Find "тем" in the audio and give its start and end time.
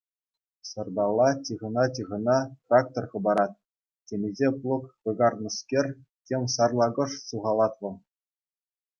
6.31-6.43